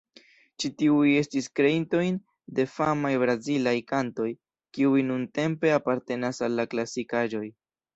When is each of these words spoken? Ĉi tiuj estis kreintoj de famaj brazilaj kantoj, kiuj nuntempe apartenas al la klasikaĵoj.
Ĉi 0.61 0.69
tiuj 0.77 1.11
estis 1.19 1.49
kreintoj 1.59 2.07
de 2.61 2.67
famaj 2.77 3.13
brazilaj 3.27 3.77
kantoj, 3.95 4.29
kiuj 4.79 5.07
nuntempe 5.15 5.75
apartenas 5.81 6.47
al 6.49 6.63
la 6.63 6.73
klasikaĵoj. 6.77 7.49